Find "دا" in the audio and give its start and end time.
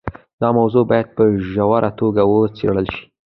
0.41-0.49